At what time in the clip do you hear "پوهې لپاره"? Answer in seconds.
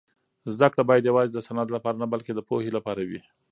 2.49-3.01